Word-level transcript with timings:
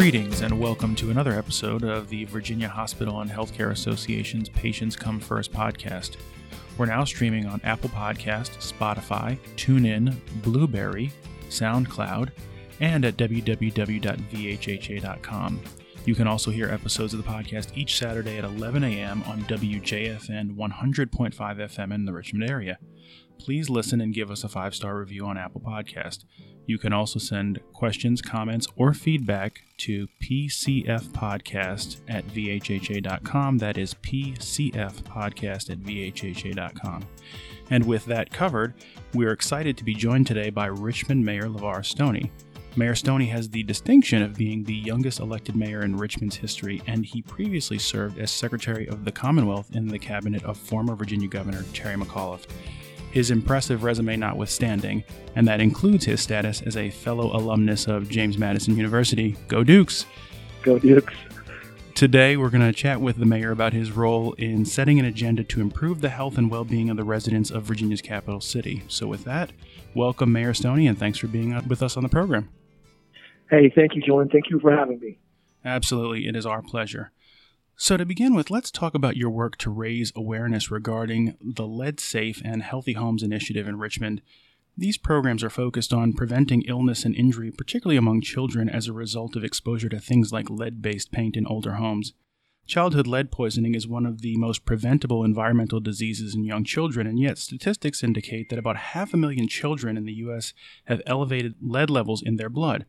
Greetings 0.00 0.40
and 0.40 0.58
welcome 0.58 0.94
to 0.94 1.10
another 1.10 1.32
episode 1.32 1.84
of 1.84 2.08
the 2.08 2.24
Virginia 2.24 2.68
Hospital 2.68 3.20
and 3.20 3.30
Healthcare 3.30 3.70
Association's 3.70 4.48
Patients 4.48 4.96
Come 4.96 5.20
First 5.20 5.52
podcast. 5.52 6.16
We're 6.78 6.86
now 6.86 7.04
streaming 7.04 7.44
on 7.44 7.60
Apple 7.64 7.90
Podcast, 7.90 8.56
Spotify, 8.66 9.38
TuneIn, 9.56 10.16
Blubrry, 10.42 11.12
SoundCloud, 11.50 12.30
and 12.80 13.04
at 13.04 13.18
www.vhha.com. 13.18 13.60
You 16.06 16.14
can 16.14 16.26
also 16.26 16.50
hear 16.50 16.68
episodes 16.68 17.12
of 17.12 17.22
the 17.22 17.28
podcast 17.28 17.76
each 17.76 17.98
Saturday 17.98 18.38
at 18.38 18.44
11 18.44 18.82
a.m. 18.84 19.22
on 19.26 19.42
WJFN 19.42 20.56
100.5 20.56 21.34
FM 21.34 21.94
in 21.94 22.04
the 22.06 22.12
Richmond 22.12 22.50
area. 22.50 22.78
Please 23.38 23.70
listen 23.70 24.00
and 24.00 24.12
give 24.12 24.30
us 24.30 24.44
a 24.44 24.48
five 24.48 24.74
star 24.74 24.98
review 24.98 25.26
on 25.26 25.38
Apple 25.38 25.60
Podcast. 25.60 26.24
You 26.66 26.78
can 26.78 26.92
also 26.92 27.18
send 27.18 27.58
questions, 27.72 28.22
comments, 28.22 28.66
or 28.76 28.94
feedback 28.94 29.62
to 29.78 30.08
pcfpodcast 30.22 32.00
at 32.08 32.26
vhha.com. 32.28 33.58
That 33.58 33.78
is 33.78 33.94
pcfpodcast 33.94 35.70
at 35.70 35.78
vhha.com. 35.80 37.04
And 37.70 37.86
with 37.86 38.04
that 38.06 38.30
covered, 38.30 38.74
we 39.14 39.26
are 39.26 39.32
excited 39.32 39.76
to 39.78 39.84
be 39.84 39.94
joined 39.94 40.26
today 40.26 40.50
by 40.50 40.66
Richmond 40.66 41.24
Mayor 41.24 41.48
LeVar 41.48 41.84
Stoney. 41.84 42.30
Mayor 42.76 42.94
Stoney 42.94 43.26
has 43.26 43.48
the 43.48 43.62
distinction 43.64 44.22
of 44.22 44.36
being 44.36 44.62
the 44.64 44.74
youngest 44.74 45.20
elected 45.20 45.56
mayor 45.56 45.82
in 45.82 45.96
Richmond's 45.96 46.36
history, 46.36 46.82
and 46.86 47.04
he 47.04 47.22
previously 47.22 47.78
served 47.78 48.18
as 48.18 48.30
Secretary 48.30 48.88
of 48.88 49.04
the 49.04 49.12
Commonwealth 49.12 49.74
in 49.74 49.88
the 49.88 49.98
cabinet 49.98 50.44
of 50.44 50.56
former 50.56 50.94
Virginia 50.94 51.28
Governor 51.28 51.64
Terry 51.72 51.96
McAuliffe 51.96 52.46
his 53.10 53.30
impressive 53.30 53.82
resume 53.82 54.16
notwithstanding, 54.16 55.04
and 55.34 55.46
that 55.48 55.60
includes 55.60 56.04
his 56.04 56.20
status 56.20 56.62
as 56.62 56.76
a 56.76 56.90
fellow 56.90 57.36
alumnus 57.36 57.86
of 57.86 58.08
James 58.08 58.38
Madison 58.38 58.76
University. 58.76 59.36
Go 59.48 59.64
Dukes! 59.64 60.06
Go 60.62 60.78
Dukes! 60.78 61.14
Today, 61.94 62.36
we're 62.36 62.50
going 62.50 62.62
to 62.62 62.72
chat 62.72 63.00
with 63.00 63.16
the 63.16 63.26
mayor 63.26 63.50
about 63.50 63.72
his 63.72 63.90
role 63.90 64.32
in 64.34 64.64
setting 64.64 64.98
an 64.98 65.04
agenda 65.04 65.44
to 65.44 65.60
improve 65.60 66.00
the 66.00 66.08
health 66.08 66.38
and 66.38 66.50
well 66.50 66.64
being 66.64 66.88
of 66.88 66.96
the 66.96 67.04
residents 67.04 67.50
of 67.50 67.64
Virginia's 67.64 68.00
capital 68.00 68.40
city. 68.40 68.84
So, 68.88 69.06
with 69.06 69.24
that, 69.24 69.50
welcome, 69.94 70.32
Mayor 70.32 70.54
Stoney, 70.54 70.86
and 70.86 70.98
thanks 70.98 71.18
for 71.18 71.26
being 71.26 71.60
with 71.68 71.82
us 71.82 71.96
on 71.96 72.02
the 72.02 72.08
program. 72.08 72.48
Hey, 73.50 73.68
thank 73.74 73.96
you, 73.96 74.02
Jordan. 74.02 74.30
Thank 74.30 74.48
you 74.48 74.60
for 74.60 74.70
having 74.70 75.00
me. 75.00 75.18
Absolutely. 75.64 76.28
It 76.28 76.36
is 76.36 76.46
our 76.46 76.62
pleasure. 76.62 77.10
So, 77.76 77.96
to 77.96 78.04
begin 78.04 78.34
with, 78.34 78.50
let's 78.50 78.70
talk 78.70 78.94
about 78.94 79.16
your 79.16 79.30
work 79.30 79.56
to 79.58 79.70
raise 79.70 80.12
awareness 80.14 80.70
regarding 80.70 81.36
the 81.40 81.66
Lead 81.66 81.98
Safe 81.98 82.40
and 82.44 82.62
Healthy 82.62 82.92
Homes 82.92 83.22
Initiative 83.22 83.66
in 83.66 83.78
Richmond. 83.78 84.22
These 84.76 84.98
programs 84.98 85.42
are 85.42 85.50
focused 85.50 85.92
on 85.92 86.12
preventing 86.12 86.62
illness 86.62 87.04
and 87.04 87.14
injury, 87.16 87.50
particularly 87.50 87.96
among 87.96 88.20
children, 88.20 88.68
as 88.68 88.86
a 88.86 88.92
result 88.92 89.34
of 89.34 89.42
exposure 89.42 89.88
to 89.88 89.98
things 89.98 90.32
like 90.32 90.48
lead 90.48 90.80
based 90.80 91.10
paint 91.10 91.36
in 91.36 91.46
older 91.46 91.74
homes. 91.74 92.12
Childhood 92.66 93.06
lead 93.08 93.32
poisoning 93.32 93.74
is 93.74 93.88
one 93.88 94.06
of 94.06 94.22
the 94.22 94.36
most 94.36 94.64
preventable 94.64 95.24
environmental 95.24 95.80
diseases 95.80 96.34
in 96.34 96.44
young 96.44 96.62
children, 96.62 97.06
and 97.06 97.18
yet 97.18 97.36
statistics 97.36 98.04
indicate 98.04 98.48
that 98.50 98.58
about 98.58 98.76
half 98.76 99.12
a 99.12 99.16
million 99.16 99.48
children 99.48 99.96
in 99.96 100.04
the 100.04 100.12
U.S. 100.14 100.54
have 100.84 101.02
elevated 101.04 101.56
lead 101.60 101.90
levels 101.90 102.22
in 102.22 102.36
their 102.36 102.48
blood. 102.48 102.86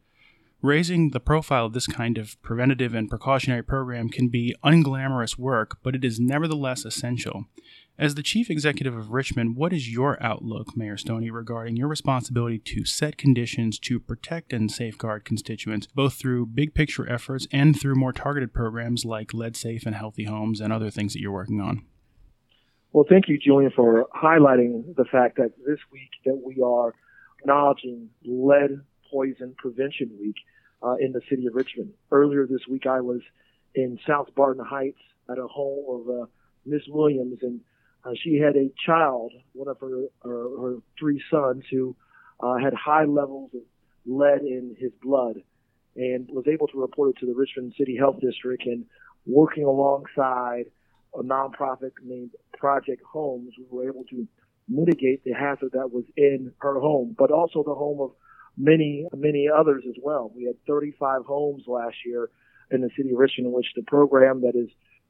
Raising 0.64 1.10
the 1.10 1.20
profile 1.20 1.66
of 1.66 1.74
this 1.74 1.88
kind 1.88 2.20
of 2.20 2.40
preventative 2.44 2.94
and 2.94 3.10
precautionary 3.10 3.64
program 3.64 4.10
can 4.10 4.28
be 4.28 4.56
unglamorous 4.64 5.36
work, 5.36 5.80
but 5.82 5.96
it 5.96 6.06
is 6.06 6.20
nevertheless 6.20 6.86
essential. 6.86 7.46
As 7.98 8.14
the 8.14 8.22
chief 8.22 8.48
executive 8.48 8.96
of 8.96 9.10
Richmond, 9.10 9.56
what 9.56 9.74
is 9.74 9.92
your 9.92 10.22
outlook, 10.22 10.78
Mayor 10.78 10.98
Stoney, 10.98 11.32
regarding 11.32 11.78
your 11.78 11.88
responsibility 11.88 12.60
to 12.60 12.86
set 12.86 13.18
conditions 13.18 13.80
to 13.80 14.00
protect 14.00 14.54
and 14.54 14.72
safeguard 14.72 15.26
constituents, 15.26 15.88
both 15.88 16.14
through 16.14 16.46
big 16.46 16.76
picture 16.76 17.10
efforts 17.10 17.48
and 17.52 17.80
through 17.80 17.96
more 17.96 18.14
targeted 18.14 18.54
programs 18.54 19.04
like 19.04 19.34
Lead 19.34 19.56
Safe 19.56 19.88
and 19.88 19.96
Healthy 19.96 20.26
Homes 20.26 20.62
and 20.62 20.72
other 20.72 20.92
things 20.92 21.14
that 21.14 21.22
you're 21.22 21.32
working 21.32 21.60
on? 21.60 21.84
Well, 22.94 23.06
thank 23.10 23.28
you, 23.28 23.40
Julian, 23.40 23.72
for 23.76 24.08
highlighting 24.16 24.96
the 24.96 25.06
fact 25.06 25.38
that 25.38 25.54
this 25.66 25.80
week 25.92 26.12
that 26.26 26.40
we 26.46 26.62
are 26.62 26.94
acknowledging 27.40 28.10
lead 28.24 28.82
Poison 29.12 29.56
Prevention 29.58 30.12
Week 30.20 30.36
uh, 30.84 30.96
in 31.00 31.12
the 31.12 31.22
city 31.30 31.46
of 31.48 31.54
Richmond. 31.56 31.94
Earlier 32.12 32.48
this 32.48 32.62
week, 32.70 32.86
I 32.88 33.02
was 33.02 33.22
in 33.76 34.00
South 34.08 34.34
Barton 34.36 34.66
Heights 34.66 35.02
at 35.30 35.38
a 35.38 35.48
home 35.48 35.86
of 36.02 36.22
uh, 36.24 36.26
Miss 36.66 36.82
Williams, 36.88 37.40
and 37.42 37.62
uh, 38.04 38.12
she 38.24 38.38
had 38.38 38.56
a 38.56 38.72
child, 38.86 39.32
one 39.54 39.68
of 39.68 39.80
her, 39.80 40.06
her, 40.24 40.62
her 40.62 40.76
three 41.00 41.22
sons, 41.30 41.64
who 41.72 41.96
uh, 42.40 42.58
had 42.58 42.74
high 42.74 43.06
levels 43.06 43.52
of 43.54 43.62
lead 44.06 44.42
in 44.42 44.76
his 44.80 44.92
blood, 45.02 45.38
and 45.96 46.28
was 46.30 46.46
able 46.52 46.68
to 46.68 46.80
report 46.80 47.12
it 47.12 47.20
to 47.20 47.26
the 47.26 47.38
Richmond 47.38 47.74
City 47.78 47.96
Health 47.98 48.20
District. 48.20 48.64
And 48.66 48.86
working 49.26 49.66
alongside 49.66 50.66
a 51.14 51.22
nonprofit 51.22 51.92
named 52.04 52.32
Project 52.58 53.02
Homes, 53.06 53.54
we 53.58 53.66
were 53.70 53.88
able 53.88 54.06
to 54.06 54.28
mitigate 54.68 55.24
the 55.24 55.34
hazard 55.34 55.72
that 55.74 55.92
was 55.92 56.06
in 56.16 56.54
her 56.60 56.80
home, 56.80 57.16
but 57.18 57.32
also 57.32 57.64
the 57.64 57.76
home 57.76 58.00
of 58.00 58.12
many, 58.58 59.08
many 59.16 59.48
others 59.48 59.84
as 59.88 59.96
well. 60.02 60.32
We 60.36 60.46
had 60.46 60.56
35 60.68 61.26
homes 61.26 61.64
last 61.68 61.98
year 62.06 62.30
in 62.70 62.82
the 62.82 62.90
city 62.96 63.12
of 63.12 63.18
Richmond 63.18 63.48
in 63.48 63.54
which 63.54 63.68
the 63.76 63.84
program 63.84 64.42
that 64.42 64.56
is 64.56 64.70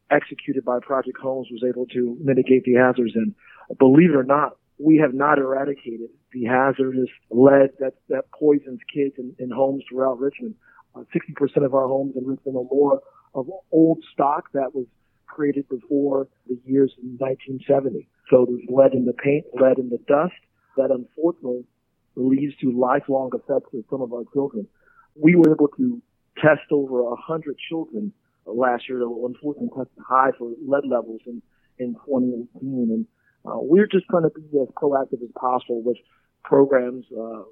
executed 0.10 0.66
by 0.66 0.80
Project 0.80 1.18
Homes 1.22 1.48
was 1.52 1.64
able 1.68 1.86
to 1.88 2.18
mitigate 2.22 2.64
the 2.66 2.74
hazards. 2.74 3.14
And 3.16 3.34
believe 3.78 4.12
it 4.12 4.16
or 4.16 4.24
not, 4.24 4.58
we 4.78 4.98
have 4.98 5.14
not 5.14 5.38
eradicated 5.38 6.10
the 6.34 6.46
hazardous 6.46 7.10
lead 7.30 7.72
that, 7.80 7.94
that 8.10 8.32
poisons 8.32 8.80
kids 8.94 9.16
in, 9.18 9.36
in 9.40 9.52
homes 9.52 9.84
throughout 9.90 10.20
Richmond. 10.20 10.56
Uh, 10.96 11.04
60% 11.16 11.66
of 11.66 11.74
our 11.74 11.88
homes 11.88 12.16
in 12.16 12.26
Richmond 12.26 12.58
are 12.58 12.68
more 12.70 13.02
of 13.34 13.48
old 13.72 14.04
stock 14.12 14.52
that 14.54 14.76
was 14.76 14.86
created 15.26 15.68
before 15.70 16.28
the 16.48 16.60
years 16.66 16.94
1970. 17.20 18.08
So 18.30 18.46
there's 18.46 18.62
lead 18.68 18.94
in 18.94 19.06
the 19.06 19.14
paint, 19.14 19.46
lead 19.54 19.78
in 19.78 19.90
the 19.90 20.00
dust 20.08 20.34
that 20.78 20.92
unfortunately 20.92 21.66
leads 22.16 22.56
to 22.58 22.72
lifelong 22.72 23.32
effects 23.34 23.70
with 23.72 23.86
some 23.90 24.02
of 24.02 24.14
our 24.14 24.24
children. 24.34 24.68
We 25.16 25.36
were 25.36 25.52
able 25.54 25.70
to 25.78 26.02
test 26.38 26.72
over 26.72 27.02
a 27.02 27.16
hundred 27.16 27.58
children 27.70 28.14
last 28.46 28.90
year 28.90 29.00
that 29.00 29.10
were 29.10 29.28
unfortunately 29.28 29.70
tested 29.70 30.04
high 30.08 30.32
for 30.38 30.52
lead 30.66 30.84
levels 30.88 31.22
in, 31.26 31.42
in 31.78 31.94
2018. 32.06 32.48
And 32.62 33.06
uh, 33.46 33.60
we're 33.60 33.88
just 33.88 34.06
trying 34.10 34.24
to 34.24 34.30
be 34.30 34.60
as 34.60 34.68
proactive 34.76 35.22
as 35.24 35.30
possible 35.36 35.82
with 35.84 35.98
programs 36.44 37.06
uh, 37.16 37.42
uh, 37.42 37.44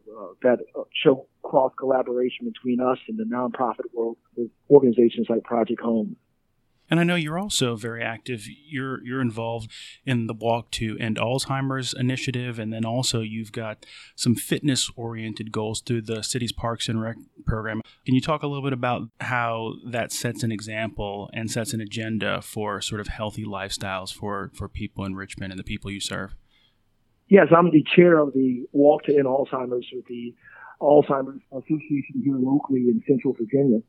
that 0.42 0.58
show 1.04 1.28
cross 1.44 1.72
collaboration 1.78 2.52
between 2.52 2.80
us 2.80 2.98
and 3.08 3.18
the 3.18 3.24
nonprofit 3.24 3.86
world 3.94 4.18
with 4.36 4.50
organizations 4.70 5.28
like 5.30 5.44
Project 5.44 5.82
Home. 5.82 6.16
And 6.90 7.00
I 7.00 7.04
know 7.04 7.16
you're 7.16 7.38
also 7.38 7.76
very 7.76 8.04
active. 8.04 8.46
You're 8.48 9.04
you're 9.04 9.22
involved 9.22 9.72
in 10.06 10.28
the 10.28 10.34
Walk 10.34 10.72
to 10.72 10.98
End 11.00 11.18
Alzheimer's 11.18 11.94
initiative, 11.94 12.58
and 12.58 12.74
then 12.74 12.86
also 12.86 13.22
you've 13.22 13.52
got 13.52 13.86
some 14.16 14.36
fitness 14.36 14.90
oriented 14.96 15.52
goals 15.52 15.82
through 15.82 16.02
the 16.04 16.24
city's 16.24 16.52
Parks 16.52 16.90
and 16.90 17.02
Rec 17.02 17.18
program. 17.46 17.82
Can 18.06 18.16
you 18.16 18.22
talk 18.22 18.42
a 18.42 18.48
little 18.48 18.64
bit 18.64 18.74
about 18.74 19.10
how 19.22 19.76
that 19.86 20.12
sets 20.12 20.42
an 20.44 20.52
example 20.52 21.30
and 21.34 21.52
sets 21.52 21.74
an 21.74 21.82
agenda 21.82 22.42
for 22.42 22.82
sort 22.82 23.02
of 23.02 23.08
healthy 23.08 23.46
lifestyles 23.46 24.14
for 24.14 24.52
for 24.56 24.68
people 24.68 25.06
in 25.06 25.16
Richmond 25.16 25.52
and 25.52 25.60
the 25.60 25.64
people 25.64 25.92
you 25.92 26.00
serve? 26.00 26.36
Yes, 27.28 27.48
I'm 27.56 27.70
the 27.70 27.86
chair 27.96 28.18
of 28.18 28.34
the 28.34 28.66
Walk 28.72 29.04
to 29.04 29.16
End 29.16 29.26
Alzheimer's 29.26 29.86
with 29.94 30.06
the 30.08 30.34
Alzheimer's 30.82 31.42
Association 31.52 32.22
here 32.24 32.38
locally 32.38 32.82
in 32.88 33.04
Central 33.08 33.34
Virginia. 33.34 33.82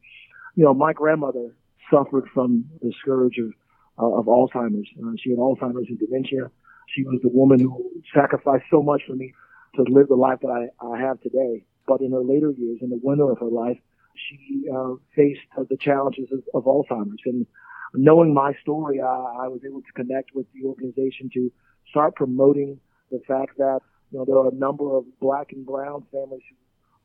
You 0.56 0.64
know, 0.64 0.74
my 0.74 0.92
grandmother 0.92 1.54
suffered 1.90 2.28
from 2.32 2.64
the 2.82 2.92
scourge 3.00 3.38
of, 3.38 3.52
uh, 3.98 4.18
of 4.18 4.26
Alzheimer's. 4.26 4.88
Uh, 4.98 5.12
she 5.22 5.30
had 5.30 5.38
Alzheimer's 5.38 5.88
and 5.88 5.98
dementia. 5.98 6.50
She 6.94 7.04
was 7.04 7.20
the 7.22 7.28
woman 7.28 7.60
who 7.60 7.90
sacrificed 8.14 8.64
so 8.70 8.82
much 8.82 9.02
for 9.06 9.14
me 9.14 9.32
to 9.76 9.82
live 9.82 10.08
the 10.08 10.16
life 10.16 10.38
that 10.42 10.48
I, 10.48 10.84
I 10.84 11.00
have 11.00 11.20
today. 11.20 11.64
But 11.86 12.00
in 12.00 12.12
her 12.12 12.22
later 12.22 12.52
years, 12.56 12.78
in 12.82 12.90
the 12.90 13.00
winter 13.02 13.30
of 13.30 13.38
her 13.38 13.50
life, 13.50 13.78
she 14.14 14.64
uh, 14.72 14.94
faced 15.14 15.40
uh, 15.56 15.64
the 15.68 15.76
challenges 15.76 16.28
of, 16.32 16.42
of 16.54 16.64
Alzheimer's. 16.64 17.22
And 17.24 17.46
knowing 17.94 18.34
my 18.34 18.52
story, 18.62 19.00
uh, 19.00 19.06
I 19.06 19.48
was 19.48 19.60
able 19.66 19.82
to 19.82 19.92
connect 19.94 20.34
with 20.34 20.46
the 20.54 20.66
organization 20.66 21.30
to 21.34 21.50
start 21.90 22.14
promoting 22.14 22.78
the 23.10 23.20
fact 23.26 23.58
that 23.58 23.80
you 24.10 24.18
know 24.18 24.24
there 24.24 24.36
are 24.36 24.48
a 24.48 24.54
number 24.54 24.96
of 24.96 25.04
black 25.20 25.52
and 25.52 25.66
brown 25.66 26.04
families 26.12 26.42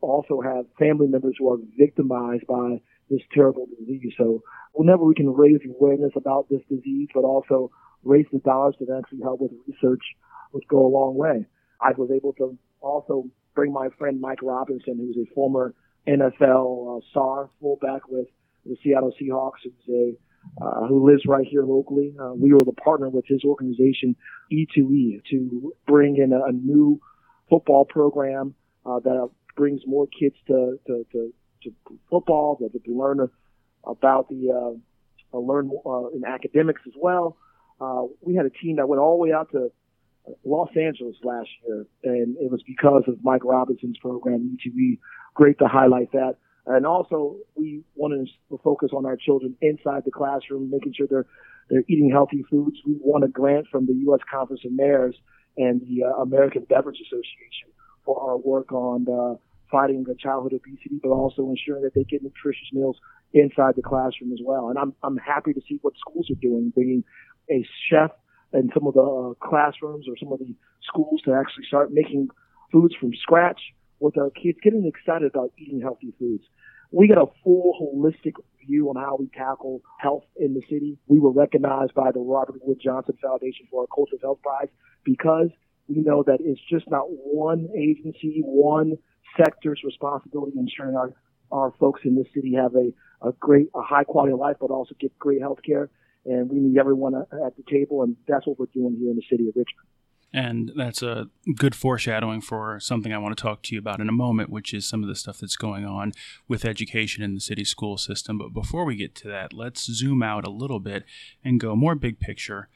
who 0.01 0.07
also 0.07 0.41
have 0.41 0.65
family 0.77 1.07
members 1.07 1.35
who 1.39 1.51
are 1.51 1.57
victimized 1.77 2.45
by 2.47 2.79
this 3.09 3.21
terrible 3.33 3.67
disease. 3.79 4.13
So 4.17 4.41
whenever 4.73 5.03
we 5.03 5.15
can 5.15 5.33
raise 5.33 5.59
awareness 5.67 6.11
about 6.15 6.47
this 6.49 6.61
disease, 6.69 7.09
but 7.13 7.23
also 7.23 7.71
raise 8.03 8.25
the 8.31 8.39
dollars 8.39 8.75
to 8.79 8.85
actually 8.97 9.21
help 9.21 9.41
with 9.41 9.51
research 9.67 10.03
would 10.53 10.67
go 10.67 10.85
a 10.85 10.87
long 10.87 11.15
way. 11.15 11.45
I 11.81 11.91
was 11.97 12.09
able 12.11 12.33
to 12.33 12.57
also 12.81 13.25
bring 13.55 13.73
my 13.73 13.89
friend 13.97 14.21
Mike 14.21 14.41
Robinson, 14.41 14.97
who's 14.97 15.17
a 15.17 15.33
former 15.33 15.73
NFL 16.07 16.97
uh, 16.97 17.01
star 17.11 17.49
fullback 17.59 18.07
with 18.07 18.27
the 18.65 18.75
Seattle 18.83 19.13
Seahawks, 19.19 19.63
who's 19.63 19.95
a 19.95 20.17
uh, 20.61 20.87
who 20.87 21.09
lives 21.09 21.23
right 21.27 21.47
here 21.49 21.63
locally. 21.63 22.13
Uh, 22.21 22.33
we 22.33 22.53
were 22.53 22.59
the 22.59 22.73
partner 22.73 23.09
with 23.09 23.25
his 23.27 23.43
organization 23.43 24.15
E2E 24.51 25.23
to 25.31 25.73
bring 25.87 26.17
in 26.17 26.33
a, 26.33 26.45
a 26.45 26.51
new 26.51 26.99
football 27.49 27.85
program 27.85 28.53
uh, 28.85 28.99
that 28.99 29.29
brings 29.55 29.81
more 29.85 30.07
kids 30.07 30.35
to, 30.47 30.77
to, 30.85 31.05
to, 31.11 31.33
to 31.65 31.73
football, 32.09 32.57
that 32.61 32.71
to 32.83 32.97
learn 32.97 33.19
about 33.85 34.29
the 34.29 34.51
uh, 34.51 35.37
learn 35.37 35.69
uh, 35.85 36.07
in 36.09 36.23
academics 36.25 36.81
as 36.87 36.93
well. 36.97 37.37
Uh, 37.79 38.03
we 38.21 38.35
had 38.35 38.45
a 38.45 38.49
team 38.49 38.77
that 38.77 38.87
went 38.87 39.01
all 39.01 39.17
the 39.17 39.23
way 39.23 39.33
out 39.33 39.51
to 39.51 39.69
Los 40.43 40.69
Angeles 40.75 41.15
last 41.23 41.49
year, 41.67 41.85
and 42.03 42.37
it 42.37 42.49
was 42.49 42.63
because 42.65 43.03
of 43.07 43.23
Mike 43.23 43.43
Robinson's 43.43 43.97
program, 43.97 44.57
UTV. 44.57 44.99
Great 45.33 45.59
to 45.59 45.67
highlight 45.67 46.11
that. 46.13 46.37
And 46.65 46.85
also, 46.85 47.37
we 47.55 47.83
wanted 47.95 48.29
to 48.49 48.59
focus 48.63 48.89
on 48.95 49.05
our 49.05 49.17
children 49.17 49.55
inside 49.61 50.03
the 50.05 50.11
classroom, 50.11 50.71
making 50.71 50.93
sure 50.97 51.07
they're 51.07 51.27
they're 51.69 51.83
eating 51.87 52.11
healthy 52.11 52.43
foods. 52.49 52.77
We 52.85 52.95
won 52.99 53.23
a 53.23 53.27
grant 53.27 53.67
from 53.71 53.87
the 53.87 53.93
U.S. 54.05 54.19
Conference 54.31 54.61
of 54.65 54.71
Mayors 54.71 55.15
and 55.57 55.81
the 55.81 56.03
uh, 56.05 56.21
American 56.21 56.63
Beverage 56.63 56.99
Association 57.01 57.73
for 58.05 58.21
our 58.21 58.37
work 58.37 58.71
on 58.71 59.07
uh, 59.09 59.35
fighting 59.71 60.03
the 60.03 60.15
childhood 60.15 60.53
obesity, 60.53 60.99
but 61.01 61.09
also 61.09 61.49
ensuring 61.49 61.83
that 61.83 61.93
they 61.93 62.03
get 62.03 62.23
nutritious 62.23 62.67
meals 62.71 62.97
inside 63.33 63.75
the 63.75 63.81
classroom 63.81 64.31
as 64.31 64.39
well. 64.43 64.69
And 64.69 64.77
I'm 64.77 64.93
I'm 65.03 65.17
happy 65.17 65.53
to 65.53 65.61
see 65.67 65.79
what 65.81 65.93
schools 65.97 66.29
are 66.29 66.41
doing, 66.41 66.71
bringing 66.73 67.03
a 67.49 67.65
chef 67.89 68.11
in 68.53 68.69
some 68.73 68.87
of 68.87 68.93
the 68.93 69.01
uh, 69.01 69.33
classrooms 69.45 70.07
or 70.07 70.15
some 70.17 70.31
of 70.31 70.39
the 70.39 70.53
schools 70.83 71.21
to 71.25 71.33
actually 71.33 71.65
start 71.67 71.91
making 71.91 72.29
foods 72.71 72.95
from 72.99 73.11
scratch 73.21 73.59
with 73.99 74.17
our 74.17 74.29
kids, 74.29 74.57
getting 74.63 74.85
excited 74.85 75.31
about 75.33 75.51
eating 75.57 75.81
healthy 75.81 76.13
foods. 76.19 76.43
We 76.91 77.07
get 77.07 77.17
a 77.17 77.25
full 77.43 77.73
holistic 77.81 78.33
view 78.65 78.89
on 78.89 78.95
how 78.95 79.17
we 79.19 79.27
tackle 79.27 79.81
health 79.99 80.23
in 80.37 80.53
the 80.53 80.61
city. 80.69 80.97
We 81.07 81.19
were 81.19 81.31
recognized 81.31 81.93
by 81.93 82.11
the 82.11 82.19
Robert 82.19 82.61
Wood 82.61 82.79
Johnson 82.83 83.17
Foundation 83.21 83.67
for 83.69 83.81
our 83.81 83.87
Culture 83.87 84.15
of 84.15 84.21
Health 84.21 84.39
Prize 84.41 84.69
because 85.03 85.49
we 85.87 85.97
know 85.97 86.23
that 86.23 86.39
it's 86.39 86.61
just 86.69 86.89
not 86.89 87.05
one 87.07 87.67
agency, 87.77 88.41
one 88.43 88.97
sector's 89.37 89.81
responsibility 89.83 90.53
in 90.55 90.67
ensuring 90.67 90.95
our, 90.95 91.13
our 91.51 91.73
folks 91.79 92.01
in 92.03 92.15
this 92.15 92.27
city 92.33 92.53
have 92.55 92.75
a, 92.75 92.91
a 93.27 93.31
great, 93.33 93.69
a 93.75 93.81
high 93.81 94.03
quality 94.03 94.33
of 94.33 94.39
life, 94.39 94.57
but 94.59 94.71
also 94.71 94.95
get 94.99 95.17
great 95.19 95.41
health 95.41 95.59
care. 95.65 95.89
And 96.25 96.49
we 96.49 96.59
need 96.59 96.77
everyone 96.77 97.13
uh, 97.13 97.45
at 97.45 97.55
the 97.55 97.63
table, 97.69 98.01
and 98.03 98.15
that's 98.27 98.47
what 98.47 98.57
we're 98.59 98.65
doing 98.73 98.97
here 98.99 99.11
in 99.11 99.15
the 99.15 99.23
city 99.29 99.47
of 99.47 99.55
Richmond. 99.55 99.87
And 100.33 100.73
that's 100.75 101.01
a 101.01 101.29
good 101.55 101.75
foreshadowing 101.75 102.41
for 102.41 102.77
something 102.81 103.13
I 103.13 103.19
want 103.19 103.37
to 103.37 103.41
talk 103.41 103.63
to 103.63 103.73
you 103.73 103.79
about 103.79 104.01
in 104.01 104.09
a 104.09 104.11
moment, 104.11 104.49
which 104.49 104.73
is 104.73 104.85
some 104.85 105.01
of 105.01 105.07
the 105.07 105.15
stuff 105.15 105.37
that's 105.37 105.55
going 105.55 105.85
on 105.85 106.11
with 106.47 106.65
education 106.65 107.23
in 107.23 107.35
the 107.35 107.39
city 107.39 107.63
school 107.63 107.97
system. 107.97 108.37
But 108.37 108.49
before 108.53 108.83
we 108.83 108.97
get 108.97 109.15
to 109.15 109.29
that, 109.29 109.53
let's 109.53 109.85
zoom 109.85 110.21
out 110.21 110.45
a 110.45 110.51
little 110.51 110.81
bit 110.81 111.05
and 111.41 111.57
go 111.57 111.73
more 111.73 111.95
big 111.95 112.19
picture. 112.19 112.67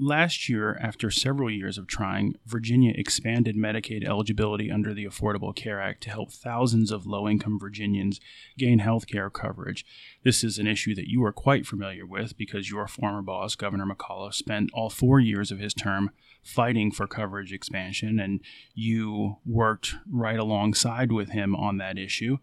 Last 0.00 0.48
year, 0.48 0.78
after 0.80 1.10
several 1.10 1.50
years 1.50 1.76
of 1.76 1.88
trying, 1.88 2.36
Virginia 2.46 2.92
expanded 2.94 3.56
Medicaid 3.56 4.06
eligibility 4.06 4.70
under 4.70 4.94
the 4.94 5.04
Affordable 5.04 5.52
Care 5.52 5.80
Act 5.80 6.04
to 6.04 6.10
help 6.10 6.30
thousands 6.30 6.92
of 6.92 7.04
low 7.04 7.28
income 7.28 7.58
Virginians 7.58 8.20
gain 8.56 8.78
health 8.78 9.08
care 9.08 9.28
coverage. 9.28 9.84
This 10.22 10.44
is 10.44 10.56
an 10.56 10.68
issue 10.68 10.94
that 10.94 11.08
you 11.08 11.24
are 11.24 11.32
quite 11.32 11.66
familiar 11.66 12.06
with 12.06 12.38
because 12.38 12.70
your 12.70 12.86
former 12.86 13.22
boss, 13.22 13.56
Governor 13.56 13.86
McAuliffe, 13.86 14.34
spent 14.34 14.70
all 14.72 14.88
four 14.88 15.18
years 15.18 15.50
of 15.50 15.58
his 15.58 15.74
term 15.74 16.12
fighting 16.44 16.92
for 16.92 17.08
coverage 17.08 17.52
expansion, 17.52 18.20
and 18.20 18.40
you 18.74 19.38
worked 19.44 19.96
right 20.08 20.38
alongside 20.38 21.10
with 21.10 21.30
him 21.30 21.56
on 21.56 21.78
that 21.78 21.98
issue. 21.98 22.38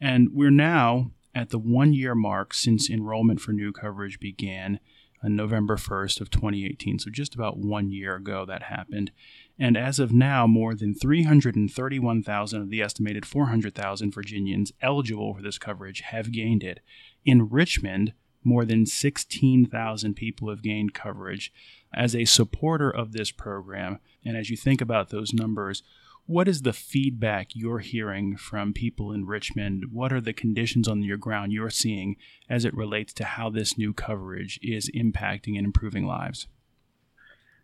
And 0.00 0.28
we're 0.32 0.50
now 0.50 1.10
at 1.34 1.50
the 1.50 1.58
one 1.58 1.92
year 1.92 2.14
mark 2.14 2.54
since 2.54 2.88
enrollment 2.88 3.40
for 3.40 3.52
new 3.52 3.72
coverage 3.72 4.20
began 4.20 4.78
on 5.22 5.36
November 5.36 5.76
1st 5.76 6.20
of 6.20 6.30
2018. 6.30 6.98
So 6.98 7.10
just 7.10 7.34
about 7.34 7.58
one 7.58 7.90
year 7.90 8.16
ago 8.16 8.44
that 8.46 8.64
happened. 8.64 9.12
And 9.58 9.76
as 9.76 9.98
of 9.98 10.12
now, 10.12 10.46
more 10.46 10.74
than 10.74 10.94
331,000 10.94 12.62
of 12.62 12.70
the 12.70 12.80
estimated 12.80 13.26
400,000 13.26 14.12
Virginians 14.12 14.72
eligible 14.80 15.34
for 15.34 15.42
this 15.42 15.58
coverage 15.58 16.00
have 16.00 16.32
gained 16.32 16.64
it. 16.64 16.80
In 17.24 17.48
Richmond, 17.48 18.14
more 18.42 18.64
than 18.64 18.86
16,000 18.86 20.14
people 20.14 20.48
have 20.48 20.62
gained 20.62 20.94
coverage. 20.94 21.52
As 21.92 22.14
a 22.14 22.24
supporter 22.24 22.90
of 22.90 23.12
this 23.12 23.30
program, 23.30 23.98
and 24.24 24.36
as 24.36 24.48
you 24.48 24.56
think 24.56 24.80
about 24.80 25.10
those 25.10 25.34
numbers, 25.34 25.82
what 26.30 26.46
is 26.46 26.62
the 26.62 26.72
feedback 26.72 27.48
you're 27.54 27.80
hearing 27.80 28.36
from 28.36 28.72
people 28.72 29.10
in 29.10 29.26
Richmond? 29.26 29.86
What 29.90 30.12
are 30.12 30.20
the 30.20 30.32
conditions 30.32 30.86
on 30.86 31.02
your 31.02 31.16
ground 31.16 31.52
you're 31.52 31.70
seeing 31.70 32.14
as 32.48 32.64
it 32.64 32.72
relates 32.72 33.12
to 33.14 33.24
how 33.24 33.50
this 33.50 33.76
new 33.76 33.92
coverage 33.92 34.60
is 34.62 34.88
impacting 34.94 35.56
and 35.56 35.66
improving 35.66 36.06
lives? 36.06 36.46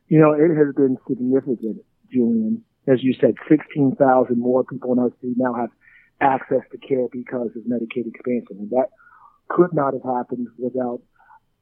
You 0.08 0.18
know, 0.18 0.32
it 0.32 0.48
has 0.48 0.74
been 0.74 0.98
significant, 1.06 1.84
Julian. 2.12 2.64
As 2.88 3.04
you 3.04 3.14
said, 3.20 3.34
16,000 3.48 4.36
more 4.36 4.64
people 4.64 4.92
in 4.92 4.98
our 4.98 5.10
city 5.20 5.34
now 5.36 5.54
have 5.54 5.70
access 6.20 6.62
to 6.72 6.78
care 6.78 7.06
because 7.12 7.50
of 7.54 7.62
Medicaid 7.70 8.08
expansion. 8.08 8.58
And 8.58 8.70
that 8.70 8.88
could 9.48 9.74
not 9.74 9.94
have 9.94 10.02
happened 10.02 10.48
without 10.58 11.00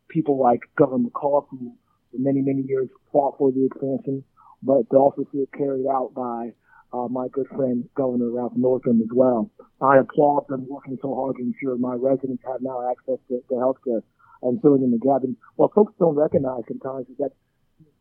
people 0.09 0.41
like 0.41 0.61
Governor 0.79 1.11
McAuliffe, 1.11 1.49
who 1.51 1.75
for 2.11 2.19
many, 2.19 2.41
many 2.41 2.63
years 2.63 2.89
fought 3.13 3.37
for 3.37 3.53
the 3.53 3.67
expansion, 3.67 4.25
but 4.63 4.89
to 4.91 4.97
also 4.97 5.27
see 5.33 5.41
it 5.41 5.53
carried 5.53 5.87
out 5.87 6.15
by 6.15 6.53
uh, 6.95 7.09
my 7.09 7.27
good 7.33 7.49
friend 7.49 7.89
Governor 7.97 8.31
Ralph 8.31 8.53
Northam 8.57 9.01
as 9.01 9.11
well. 9.13 9.51
I 9.83 9.99
applaud 9.99 10.47
them 10.49 10.67
working 10.69 10.99
so 11.03 11.15
hard 11.15 11.37
to 11.37 11.43
ensure 11.43 11.77
my 11.77 11.95
residents 11.95 12.43
have 12.47 12.63
now 12.63 12.89
access 12.91 13.19
to, 13.29 13.43
to 13.49 13.59
health 13.59 13.79
care 13.85 14.03
and 14.43 14.61
filling 14.63 14.85
in 14.85 14.93
the 14.93 14.99
gap. 14.99 15.25
And 15.25 15.37
what 15.57 15.75
folks 15.75 15.95
don't 15.99 16.15
recognize 16.15 16.63
sometimes 16.69 17.09
is 17.09 17.17
that 17.19 17.33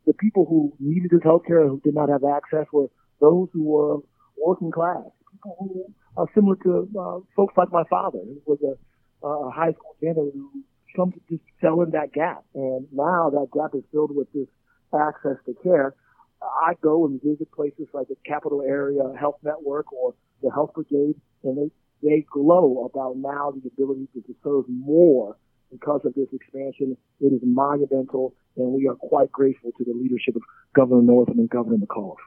the 0.06 0.14
people 0.14 0.46
who 0.46 0.74
needed 0.80 1.10
this 1.10 1.24
health 1.24 1.44
care 1.48 1.68
who 1.68 1.82
did 1.84 1.96
not 1.96 2.10
have 2.10 2.24
access 2.24 2.68
were 2.72 2.88
those 3.20 3.48
who 3.54 3.64
were 3.64 3.98
working 4.38 4.72
class, 4.72 5.10
people 5.32 5.56
who 5.60 5.86
are 6.18 6.28
similar 6.36 6.56
to 6.64 6.88
uh, 7.00 7.20
folks 7.36 7.56
like 7.58 7.72
my 7.72 7.84
father, 7.90 8.20
who 8.20 8.42
was 8.46 8.60
a, 8.62 9.26
a 9.26 9.50
high 9.50 9.72
school 9.72 9.96
janitor 10.02 10.30
who 10.34 10.64
come 10.96 11.12
to 11.12 11.20
just 11.30 11.44
fill 11.62 11.82
in 11.82 11.92
that 11.92 12.14
gap. 12.14 12.44
And 12.54 12.86
now 12.92 13.32
that 13.32 13.48
gap 13.54 13.74
is 13.74 13.84
filled 13.92 14.16
with 14.16 14.32
this 14.34 14.48
access 14.94 15.38
to 15.48 15.56
care 15.64 15.96
I 16.44 16.74
go 16.82 17.06
and 17.06 17.22
visit 17.22 17.52
places 17.52 17.88
like 17.94 18.08
the 18.08 18.16
Capital 18.26 18.62
Area 18.62 19.04
Health 19.20 19.38
Network 19.44 19.92
or 19.94 20.14
the 20.42 20.52
Health 20.52 20.72
Brigade, 20.74 21.16
and 21.44 21.58
they 21.58 21.72
they 22.04 22.26
glow 22.30 22.90
about 22.94 23.16
now 23.18 23.52
the 23.52 23.68
ability 23.68 24.10
to, 24.14 24.36
serve 24.44 24.66
more 24.68 25.38
because 25.72 26.02
of 26.04 26.14
this 26.16 26.28
expansion. 26.34 26.98
It 27.22 27.28
is 27.28 27.40
monumental, 27.44 28.34
and 28.58 28.74
we 28.74 28.88
are 28.88 28.96
quite 28.96 29.32
grateful 29.32 29.72
to 29.78 29.84
the 29.86 29.94
leadership 29.94 30.36
of 30.36 30.42
Governor 30.76 31.02
Northam 31.02 31.40
and 31.40 31.50
Governor 31.50 31.78
McAuliffe. 31.78 32.18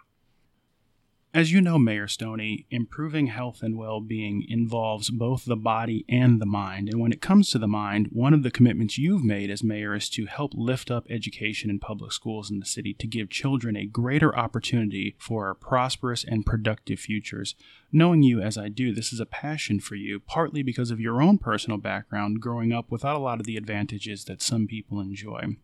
As 1.36 1.52
you 1.52 1.60
know, 1.60 1.78
Mayor 1.78 2.08
Stoney, 2.08 2.64
improving 2.70 3.26
health 3.26 3.62
and 3.62 3.76
well 3.76 4.00
being 4.00 4.46
involves 4.48 5.10
both 5.10 5.44
the 5.44 5.54
body 5.54 6.06
and 6.08 6.40
the 6.40 6.46
mind. 6.46 6.88
And 6.88 6.98
when 6.98 7.12
it 7.12 7.20
comes 7.20 7.50
to 7.50 7.58
the 7.58 7.68
mind, 7.68 8.08
one 8.10 8.32
of 8.32 8.42
the 8.42 8.50
commitments 8.50 8.96
you've 8.96 9.22
made 9.22 9.50
as 9.50 9.62
mayor 9.62 9.94
is 9.94 10.08
to 10.08 10.24
help 10.24 10.52
lift 10.54 10.90
up 10.90 11.04
education 11.10 11.68
in 11.68 11.78
public 11.78 12.12
schools 12.12 12.50
in 12.50 12.58
the 12.58 12.64
city 12.64 12.94
to 12.94 13.06
give 13.06 13.28
children 13.28 13.76
a 13.76 13.84
greater 13.84 14.34
opportunity 14.34 15.14
for 15.18 15.54
prosperous 15.54 16.24
and 16.24 16.46
productive 16.46 17.00
futures. 17.00 17.54
Knowing 17.92 18.22
you 18.22 18.40
as 18.40 18.56
I 18.56 18.70
do, 18.70 18.94
this 18.94 19.12
is 19.12 19.20
a 19.20 19.26
passion 19.26 19.78
for 19.78 19.94
you, 19.94 20.20
partly 20.20 20.62
because 20.62 20.90
of 20.90 21.00
your 21.00 21.20
own 21.20 21.36
personal 21.36 21.76
background 21.76 22.40
growing 22.40 22.72
up 22.72 22.90
without 22.90 23.16
a 23.16 23.22
lot 23.22 23.40
of 23.40 23.46
the 23.46 23.58
advantages 23.58 24.24
that 24.24 24.40
some 24.40 24.66
people 24.66 25.00
enjoy. 25.00 25.56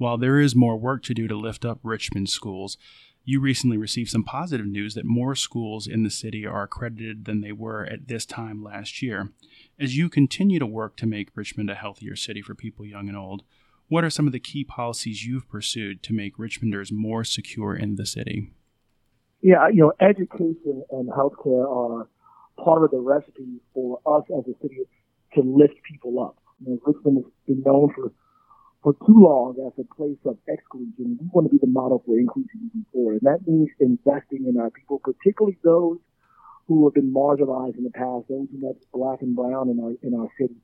While 0.00 0.16
there 0.16 0.38
is 0.40 0.56
more 0.56 0.78
work 0.78 1.02
to 1.02 1.14
do 1.14 1.28
to 1.28 1.36
lift 1.36 1.64
up 1.64 1.78
Richmond 1.82 2.30
schools, 2.30 2.78
you 3.30 3.38
recently 3.38 3.76
received 3.76 4.10
some 4.10 4.24
positive 4.24 4.66
news 4.66 4.94
that 4.94 5.04
more 5.04 5.36
schools 5.36 5.86
in 5.86 6.02
the 6.02 6.10
city 6.10 6.44
are 6.44 6.64
accredited 6.64 7.26
than 7.26 7.42
they 7.42 7.52
were 7.52 7.84
at 7.84 8.08
this 8.08 8.26
time 8.26 8.60
last 8.60 9.02
year. 9.02 9.30
As 9.78 9.96
you 9.96 10.08
continue 10.08 10.58
to 10.58 10.66
work 10.66 10.96
to 10.96 11.06
make 11.06 11.36
Richmond 11.36 11.70
a 11.70 11.76
healthier 11.76 12.16
city 12.16 12.42
for 12.42 12.56
people 12.56 12.84
young 12.84 13.06
and 13.06 13.16
old, 13.16 13.44
what 13.86 14.02
are 14.02 14.10
some 14.10 14.26
of 14.26 14.32
the 14.32 14.40
key 14.40 14.64
policies 14.64 15.24
you've 15.24 15.48
pursued 15.48 16.02
to 16.02 16.12
make 16.12 16.38
Richmonders 16.38 16.90
more 16.90 17.22
secure 17.22 17.76
in 17.76 17.94
the 17.94 18.04
city? 18.04 18.50
Yeah, 19.42 19.68
you 19.68 19.82
know, 19.82 19.92
education 20.00 20.82
and 20.90 21.08
healthcare 21.10 21.68
are 21.70 22.08
part 22.64 22.82
of 22.82 22.90
the 22.90 22.98
recipe 22.98 23.60
for 23.72 24.00
us 24.06 24.24
as 24.36 24.44
a 24.52 24.58
city 24.60 24.80
to 25.34 25.40
lift 25.40 25.74
people 25.88 26.20
up. 26.20 26.36
You 26.66 26.72
know, 26.72 26.78
Richmond 26.84 27.24
has 27.24 27.32
been 27.46 27.62
known 27.64 27.92
for 27.94 28.10
for 28.82 28.94
too 29.06 29.18
long 29.20 29.56
as 29.66 29.72
a 29.76 29.94
place 29.94 30.18
of 30.24 30.38
exclusion. 30.48 31.18
We 31.20 31.28
want 31.32 31.46
to 31.46 31.52
be 31.52 31.60
the 31.60 31.70
model 31.70 32.02
for 32.04 32.18
inclusion 32.18 32.72
moving 32.72 32.86
forward. 32.92 33.20
And 33.20 33.28
that 33.28 33.46
means 33.46 33.68
investing 33.78 34.46
in 34.48 34.58
our 34.58 34.70
people, 34.70 35.00
particularly 35.00 35.58
those 35.62 35.98
who 36.66 36.86
have 36.86 36.94
been 36.94 37.12
marginalized 37.12 37.76
in 37.76 37.84
the 37.84 37.90
past, 37.90 38.28
those 38.28 38.48
who 38.48 38.68
are 38.68 38.78
black 38.94 39.20
and 39.20 39.36
brown 39.36 39.68
in 39.68 39.80
our, 39.80 39.92
in 40.02 40.14
our 40.18 40.28
city, 40.40 40.56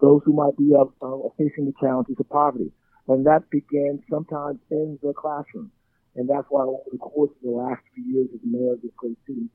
those 0.00 0.22
who 0.24 0.32
might 0.32 0.56
be 0.56 0.74
uh, 0.74 0.88
uh, 1.04 1.28
facing 1.38 1.66
the 1.66 1.74
challenges 1.80 2.16
of 2.18 2.28
poverty. 2.28 2.72
And 3.06 3.26
that 3.26 3.50
began 3.50 4.02
sometimes 4.10 4.58
in 4.70 4.98
the 5.02 5.12
classroom. 5.12 5.70
And 6.16 6.28
that's 6.28 6.46
why 6.48 6.62
over 6.62 6.90
the 6.90 6.98
course 6.98 7.30
of 7.30 7.42
the 7.42 7.50
last 7.50 7.82
few 7.94 8.04
years 8.04 8.28
as 8.34 8.40
mayor 8.42 8.74
of 8.74 8.82
this 8.82 8.90
great 8.96 9.18
city, 9.26 9.46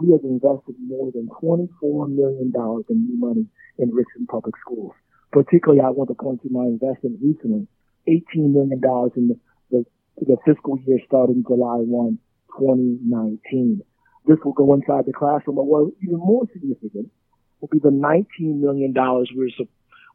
we 0.00 0.12
have 0.12 0.24
invested 0.24 0.76
more 0.80 1.10
than 1.12 1.28
$24 1.42 2.08
million 2.08 2.52
in 2.88 3.06
new 3.06 3.18
money 3.18 3.46
in 3.78 3.90
Richmond 3.90 4.28
public 4.28 4.54
schools. 4.60 4.92
Particularly, 5.32 5.80
I 5.80 5.90
want 5.90 6.10
to 6.10 6.14
point 6.14 6.42
to 6.42 6.50
my 6.50 6.64
investment 6.64 7.18
recently, 7.22 7.66
$18 8.06 8.52
million 8.52 8.80
in 9.16 9.28
the, 9.28 9.38
the, 9.70 9.84
the 10.20 10.36
fiscal 10.44 10.78
year 10.86 10.98
starting 11.06 11.42
July 11.46 11.80
1, 11.80 12.18
2019. 12.58 13.82
This 14.26 14.36
will 14.44 14.52
go 14.52 14.74
inside 14.74 15.06
the 15.06 15.12
classroom, 15.12 15.56
but 15.56 15.64
what 15.64 15.92
even 16.02 16.18
more 16.18 16.44
significant 16.52 17.10
will 17.60 17.68
be 17.68 17.78
the 17.78 17.88
$19 17.88 18.60
million 18.60 18.92
we're, 18.94 19.48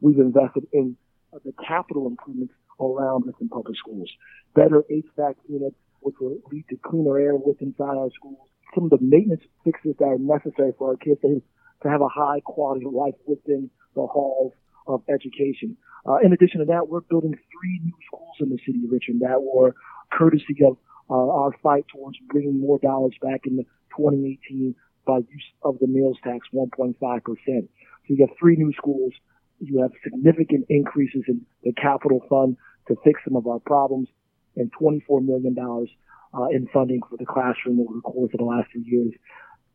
we've 0.01 0.19
invested 0.19 0.67
in 0.71 0.95
the 1.43 1.53
capital 1.67 2.07
improvements 2.07 2.53
around 2.79 3.25
Richmond 3.25 3.51
Public 3.51 3.75
Schools. 3.77 4.09
Better 4.55 4.83
HVAC 4.89 5.35
units, 5.49 5.75
which 6.01 6.15
will 6.21 6.37
lead 6.51 6.65
to 6.69 6.77
cleaner 6.85 7.17
air 7.17 7.35
within 7.35 7.73
our 7.79 8.09
schools. 8.15 8.47
Some 8.75 8.85
of 8.85 8.89
the 8.91 8.99
maintenance 9.01 9.41
fixes 9.65 9.95
that 9.99 10.05
are 10.05 10.19
necessary 10.19 10.73
for 10.77 10.91
our 10.91 10.97
kids 10.97 11.21
to, 11.21 11.41
to 11.83 11.89
have 11.89 12.01
a 12.01 12.07
high 12.07 12.39
quality 12.41 12.85
of 12.85 12.93
life 12.93 13.15
within 13.25 13.69
the 13.95 14.05
halls 14.05 14.53
of 14.87 15.03
education. 15.09 15.77
Uh, 16.07 16.17
in 16.23 16.33
addition 16.33 16.59
to 16.59 16.65
that, 16.65 16.87
we're 16.87 17.01
building 17.01 17.33
three 17.33 17.81
new 17.83 17.93
schools 18.07 18.35
in 18.39 18.49
the 18.49 18.57
city 18.65 18.83
of 18.85 18.91
Richmond 18.91 19.21
that 19.21 19.41
were 19.41 19.75
courtesy 20.11 20.57
of 20.65 20.77
uh, 21.09 21.13
our 21.13 21.51
fight 21.63 21.85
towards 21.93 22.17
bringing 22.29 22.59
more 22.59 22.79
dollars 22.79 23.13
back 23.21 23.41
in 23.45 23.57
the 23.57 23.63
2018 23.95 24.75
by 25.05 25.17
use 25.17 25.49
of 25.63 25.79
the 25.79 25.87
meals 25.87 26.17
tax 26.23 26.47
1.5%. 26.53 26.95
So 26.97 27.65
you 28.07 28.25
have 28.27 28.35
three 28.39 28.55
new 28.55 28.73
schools. 28.73 29.13
You 29.59 29.81
have 29.81 29.91
significant 30.03 30.65
increases 30.69 31.23
in 31.27 31.41
the 31.63 31.73
capital 31.73 32.21
fund 32.29 32.57
to 32.87 32.95
fix 33.03 33.21
some 33.25 33.35
of 33.35 33.47
our 33.47 33.59
problems 33.59 34.07
and 34.55 34.71
$24 34.79 35.25
million 35.25 35.55
uh, 35.57 36.45
in 36.51 36.67
funding 36.73 37.01
for 37.09 37.17
the 37.17 37.25
classroom 37.25 37.79
over 37.79 37.93
the 37.95 38.01
course 38.01 38.31
of 38.33 38.39
the 38.39 38.45
last 38.45 38.69
few 38.71 38.83
years. 38.85 39.13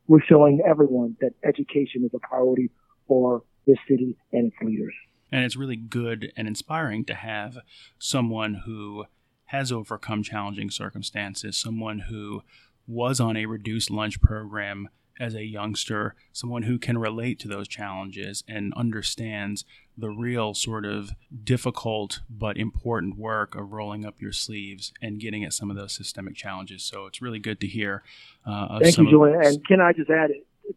We're 0.07 0.21
showing 0.21 0.61
everyone 0.67 1.17
that 1.21 1.31
education 1.43 2.03
is 2.03 2.11
a 2.13 2.19
priority 2.19 2.69
for 3.07 3.43
this 3.65 3.77
city 3.87 4.15
and 4.31 4.47
its 4.47 4.55
leaders. 4.61 4.93
And 5.31 5.43
it's 5.43 5.55
really 5.55 5.75
good 5.75 6.31
and 6.37 6.47
inspiring 6.47 7.05
to 7.05 7.15
have 7.15 7.57
someone 7.97 8.61
who 8.65 9.05
has 9.45 9.71
overcome 9.71 10.23
challenging 10.23 10.69
circumstances, 10.69 11.57
someone 11.57 11.99
who 12.09 12.43
was 12.87 13.19
on 13.19 13.37
a 13.37 13.45
reduced 13.45 13.89
lunch 13.89 14.21
program 14.21 14.89
as 15.19 15.35
a 15.35 15.43
youngster, 15.43 16.15
someone 16.31 16.63
who 16.63 16.77
can 16.77 16.97
relate 16.97 17.39
to 17.39 17.47
those 17.47 17.67
challenges 17.67 18.43
and 18.47 18.73
understands 18.75 19.63
the 19.97 20.09
real 20.09 20.53
sort 20.53 20.85
of 20.85 21.11
difficult 21.43 22.21
but 22.29 22.57
important 22.57 23.17
work 23.17 23.55
of 23.55 23.71
rolling 23.71 24.05
up 24.05 24.19
your 24.19 24.31
sleeves 24.31 24.91
and 25.01 25.19
getting 25.19 25.43
at 25.43 25.53
some 25.53 25.69
of 25.69 25.77
those 25.77 25.93
systemic 25.93 26.35
challenges. 26.35 26.83
So 26.83 27.05
it's 27.05 27.21
really 27.21 27.39
good 27.39 27.59
to 27.61 27.67
hear. 27.67 28.03
Uh, 28.45 28.79
Thank 28.79 28.97
you, 28.97 29.09
Julian. 29.09 29.45
And 29.45 29.65
can 29.65 29.79
I 29.81 29.93
just 29.93 30.09
add 30.09 30.31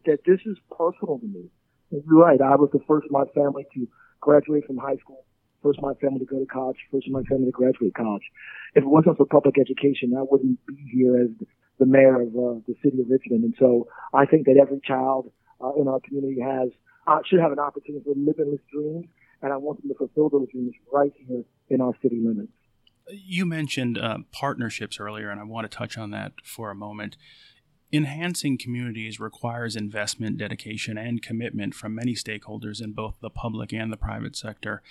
that 0.05 0.19
this 0.25 0.39
is 0.45 0.57
personal 0.69 1.19
to 1.19 1.25
me? 1.25 1.49
You're 1.91 2.19
right. 2.19 2.41
I 2.41 2.55
was 2.55 2.69
the 2.73 2.79
first 2.87 3.05
of 3.05 3.11
my 3.11 3.25
family 3.33 3.65
to 3.73 3.87
graduate 4.19 4.65
from 4.65 4.77
high 4.77 4.97
school 4.97 5.25
first 5.63 5.79
in 5.79 5.85
my 5.85 5.93
family 5.95 6.19
to 6.19 6.25
go 6.25 6.39
to 6.39 6.45
college, 6.45 6.77
first 6.91 7.07
in 7.07 7.13
my 7.13 7.23
family 7.23 7.45
to 7.45 7.51
graduate 7.51 7.93
college. 7.93 8.23
If 8.75 8.83
it 8.83 8.87
wasn't 8.87 9.17
for 9.17 9.25
public 9.25 9.55
education, 9.59 10.13
I 10.17 10.23
wouldn't 10.23 10.65
be 10.65 10.77
here 10.93 11.19
as 11.19 11.29
the 11.79 11.85
mayor 11.85 12.21
of 12.21 12.29
uh, 12.29 12.61
the 12.67 12.75
city 12.83 13.01
of 13.01 13.07
Richmond. 13.09 13.43
And 13.43 13.55
so 13.59 13.87
I 14.13 14.25
think 14.25 14.45
that 14.45 14.57
every 14.61 14.79
child 14.85 15.31
uh, 15.63 15.73
in 15.79 15.87
our 15.87 15.99
community 15.99 16.41
has 16.41 16.69
uh, 17.07 17.19
should 17.25 17.39
have 17.39 17.51
an 17.51 17.59
opportunity 17.59 18.03
for 18.03 18.13
limitless 18.15 18.59
dreams, 18.71 19.05
and 19.41 19.53
I 19.53 19.57
want 19.57 19.81
them 19.81 19.89
to 19.89 19.95
fulfill 19.95 20.29
those 20.29 20.47
dreams 20.51 20.73
right 20.91 21.11
here 21.15 21.43
in 21.69 21.81
our 21.81 21.93
city 22.01 22.21
limits. 22.23 22.51
You 23.09 23.45
mentioned 23.45 23.97
uh, 23.97 24.17
partnerships 24.31 24.99
earlier, 24.99 25.29
and 25.29 25.39
I 25.39 25.45
want 25.45 25.69
to 25.69 25.75
touch 25.75 25.97
on 25.97 26.11
that 26.11 26.33
for 26.43 26.69
a 26.69 26.75
moment. 26.75 27.15
Enhancing 27.91 28.57
communities 28.57 29.19
requires 29.19 29.77
investment, 29.77 30.37
dedication, 30.37 30.97
and 30.97 31.21
commitment 31.21 31.73
from 31.73 31.95
many 31.95 32.13
stakeholders 32.13 32.81
in 32.81 32.91
both 32.91 33.15
the 33.21 33.29
public 33.29 33.71
and 33.71 33.93
the 33.93 33.97
private 33.97 34.35
sector. 34.35 34.81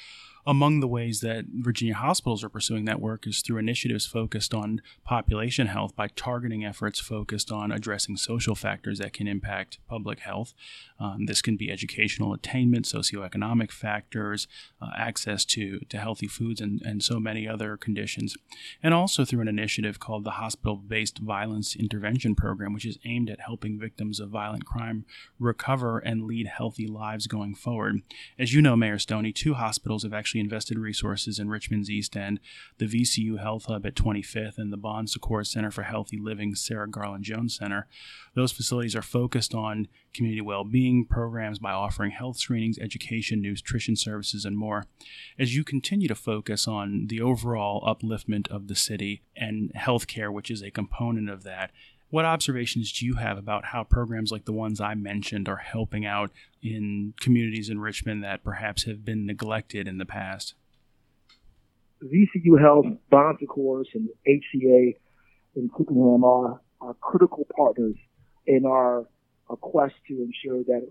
Among 0.48 0.78
the 0.78 0.86
ways 0.86 1.22
that 1.22 1.46
Virginia 1.52 1.94
hospitals 1.94 2.44
are 2.44 2.48
pursuing 2.48 2.84
that 2.84 3.00
work 3.00 3.26
is 3.26 3.42
through 3.42 3.58
initiatives 3.58 4.06
focused 4.06 4.54
on 4.54 4.80
population 5.04 5.66
health 5.66 5.96
by 5.96 6.06
targeting 6.06 6.64
efforts 6.64 7.00
focused 7.00 7.50
on 7.50 7.72
addressing 7.72 8.16
social 8.16 8.54
factors 8.54 9.00
that 9.00 9.12
can 9.12 9.26
impact 9.26 9.80
public 9.88 10.20
health. 10.20 10.54
Um, 11.00 11.26
this 11.26 11.42
can 11.42 11.56
be 11.56 11.68
educational 11.72 12.32
attainment, 12.32 12.84
socioeconomic 12.84 13.72
factors, 13.72 14.46
uh, 14.80 14.90
access 14.96 15.44
to, 15.46 15.80
to 15.88 15.98
healthy 15.98 16.28
foods, 16.28 16.60
and, 16.60 16.80
and 16.82 17.02
so 17.02 17.18
many 17.18 17.48
other 17.48 17.76
conditions. 17.76 18.36
And 18.84 18.94
also 18.94 19.24
through 19.24 19.40
an 19.40 19.48
initiative 19.48 19.98
called 19.98 20.22
the 20.22 20.30
Hospital 20.30 20.76
Based 20.76 21.18
Violence 21.18 21.74
Intervention 21.74 22.36
Program, 22.36 22.72
which 22.72 22.86
is 22.86 23.00
aimed 23.04 23.30
at 23.30 23.40
helping 23.40 23.80
victims 23.80 24.20
of 24.20 24.30
violent 24.30 24.64
crime 24.64 25.06
recover 25.40 25.98
and 25.98 26.22
lead 26.22 26.46
healthy 26.46 26.86
lives 26.86 27.26
going 27.26 27.56
forward. 27.56 28.02
As 28.38 28.54
you 28.54 28.62
know, 28.62 28.76
Mayor 28.76 29.00
Stoney, 29.00 29.32
two 29.32 29.54
hospitals 29.54 30.04
have 30.04 30.14
actually 30.14 30.35
invested 30.40 30.78
resources 30.78 31.38
in 31.38 31.48
Richmond's 31.48 31.90
East 31.90 32.16
End, 32.16 32.40
the 32.78 32.86
VCU 32.86 33.40
Health 33.40 33.66
Hub 33.66 33.86
at 33.86 33.94
25th, 33.94 34.58
and 34.58 34.72
the 34.72 34.76
Bon 34.76 35.06
Secours 35.06 35.50
Center 35.50 35.70
for 35.70 35.82
Healthy 35.82 36.18
Living 36.18 36.54
Sarah 36.54 36.88
Garland 36.88 37.24
Jones 37.24 37.56
Center. 37.56 37.86
Those 38.34 38.52
facilities 38.52 38.96
are 38.96 39.02
focused 39.02 39.54
on 39.54 39.88
community 40.14 40.40
well 40.40 40.64
being 40.64 41.04
programs 41.04 41.58
by 41.58 41.72
offering 41.72 42.10
health 42.10 42.38
screenings, 42.38 42.78
education, 42.78 43.40
nutrition 43.42 43.96
services, 43.96 44.44
and 44.44 44.56
more. 44.56 44.84
As 45.38 45.54
you 45.54 45.64
continue 45.64 46.08
to 46.08 46.14
focus 46.14 46.66
on 46.66 47.06
the 47.08 47.20
overall 47.20 47.82
upliftment 47.82 48.48
of 48.48 48.68
the 48.68 48.74
city 48.74 49.22
and 49.36 49.72
healthcare, 49.74 50.32
which 50.32 50.50
is 50.50 50.62
a 50.62 50.70
component 50.70 51.30
of 51.30 51.42
that, 51.44 51.70
what 52.10 52.24
observations 52.24 52.92
do 52.92 53.04
you 53.04 53.14
have 53.14 53.36
about 53.36 53.66
how 53.66 53.82
programs 53.84 54.30
like 54.30 54.44
the 54.44 54.52
ones 54.52 54.80
I 54.80 54.94
mentioned 54.94 55.48
are 55.48 55.56
helping 55.56 56.06
out 56.06 56.30
in 56.62 57.14
communities 57.20 57.68
in 57.68 57.80
Richmond 57.80 58.22
that 58.22 58.44
perhaps 58.44 58.84
have 58.84 59.04
been 59.04 59.26
neglected 59.26 59.88
in 59.88 59.98
the 59.98 60.06
past? 60.06 60.54
VCU 62.02 62.60
Health, 62.60 62.86
Bon 63.10 63.36
Secours, 63.40 63.88
and 63.94 64.08
HCA 64.28 64.94
in 65.56 65.70
Chippenham 65.76 66.24
are, 66.24 66.60
are 66.80 66.94
critical 67.00 67.46
partners 67.56 67.96
in 68.46 68.64
our, 68.66 69.08
our 69.48 69.56
quest 69.56 69.94
to 70.08 70.22
ensure 70.22 70.62
that 70.64 70.86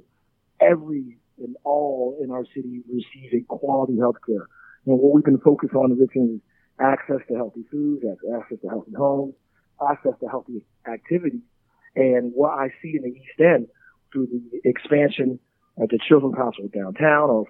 every 0.60 1.18
and 1.38 1.56
all 1.64 2.18
in 2.24 2.32
our 2.32 2.46
city 2.56 2.82
receive 2.90 3.34
a 3.34 3.46
quality 3.48 3.98
health 4.00 4.16
care. 4.26 4.48
And 4.86 4.98
what 5.00 5.14
we've 5.14 5.26
been 5.26 5.40
focused 5.40 5.74
on 5.74 5.92
in 5.92 5.98
Richmond 5.98 6.36
is 6.36 6.42
access 6.80 7.26
to 7.28 7.36
healthy 7.36 7.66
food, 7.72 8.02
access 8.36 8.58
to 8.62 8.70
healthy 8.70 8.92
homes, 8.98 9.34
access 9.90 10.14
to 10.20 10.28
healthy 10.28 10.62
activities. 10.88 11.42
And 11.96 12.32
what 12.34 12.52
I 12.52 12.70
see 12.82 12.96
in 12.96 13.04
the 13.04 13.10
East 13.10 13.40
End 13.40 13.68
through 14.12 14.28
the 14.28 14.70
expansion 14.70 15.40
at 15.82 15.90
the 15.90 16.00
Children's 16.08 16.38
Hospital 16.38 16.70
downtown 16.74 17.30
or, 17.30 17.46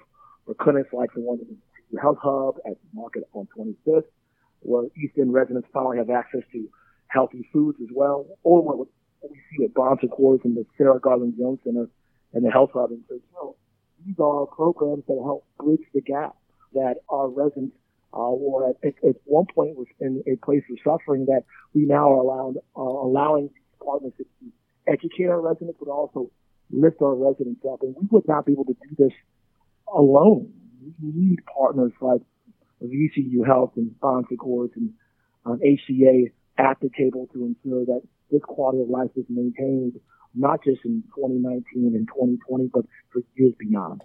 or 0.46 0.56
clinics 0.56 0.90
like 0.94 1.14
the 1.14 1.22
one 1.22 1.40
in 1.40 1.58
the 1.92 2.02
Health 2.02 2.18
Hub 2.22 2.56
at 2.66 2.74
the 2.74 2.90
market 2.94 3.24
on 3.34 3.48
25th, 3.58 4.04
where 4.62 4.86
East 4.98 5.14
End 5.18 5.34
residents 5.34 5.68
finally 5.74 5.98
have 5.98 6.10
access 6.10 6.42
to 6.52 6.68
healthy 7.08 7.48
foods 7.54 7.78
as 7.82 7.90
well, 7.94 8.26
or 8.44 8.62
what 8.62 8.88
we 9.22 9.40
see 9.58 9.66
at 9.66 9.74
Bon 9.74 9.98
Secours 10.02 10.42
and 10.44 10.56
the 10.56 10.66
Sarah 10.78 11.00
Garland 11.00 11.36
Jones 11.38 11.60
Center 11.64 11.90
and 12.34 12.46
the 12.46 12.52
Health 12.52 12.72
Hub. 12.74 12.92
And 12.92 13.02
you 13.10 13.22
know, 13.34 13.56
these 14.06 14.16
are 14.20 14.46
programs 14.48 15.04
that 15.08 15.20
help 15.24 15.46
bridge 15.58 15.86
the 15.94 16.02
gap 16.02 16.36
that 16.74 16.96
our 17.10 17.30
residents 17.30 17.76
uh, 18.16 18.20
or 18.20 18.70
at, 18.70 18.76
at, 18.86 19.16
one 19.26 19.46
point 19.54 19.76
was 19.76 19.88
in 20.00 20.24
a 20.26 20.38
place 20.44 20.64
of 20.72 20.78
suffering 20.84 21.26
that 21.26 21.44
we 21.74 21.86
now 21.86 22.12
are 22.14 22.18
allowed, 22.18 22.56
uh, 22.78 22.82
allowing 22.82 23.50
partnerships 23.84 24.30
to 24.40 24.48
educate 24.88 25.28
our 25.28 25.42
residents, 25.42 25.78
but 25.80 25.90
also 25.90 26.32
lift 26.72 27.02
our 27.02 27.14
residents 27.14 27.62
up. 27.70 27.82
And 27.82 27.96
we 28.00 28.08
would 28.12 28.28
not 28.28 28.46
be 28.46 28.54
able 28.54 28.66
to 28.66 28.74
do 28.74 28.96
this 28.98 29.14
alone. 29.94 30.54
We 31.02 31.12
need 31.14 31.40
partners 31.46 31.92
like 32.00 32.22
VCU 32.82 33.46
Health 33.46 33.74
and 33.76 34.00
Bon 34.00 34.24
Secours 34.30 34.72
and 34.76 34.94
um, 35.46 35.60
HCA 35.60 36.32
at 36.58 36.80
the 36.80 36.90
table 36.98 37.28
to 37.34 37.46
ensure 37.46 37.86
that 37.86 38.02
this 38.32 38.42
quality 38.44 38.82
of 38.82 38.90
life 38.90 39.12
is 39.16 39.26
maintained, 39.30 40.00
not 40.34 40.64
just 40.64 40.80
in 40.86 41.04
2019 41.16 41.64
and 41.96 42.08
2020, 42.08 42.70
but 42.74 42.86
for 43.12 43.22
years 43.36 43.54
beyond. 43.60 44.04